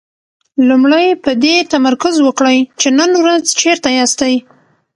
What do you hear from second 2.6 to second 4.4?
چې نن ورځ چېرته ياستئ.